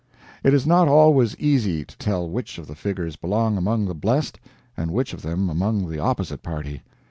[0.43, 4.39] It is not always easy to tell which of the figures belong among the blest
[4.75, 6.81] and which of them among the opposite party.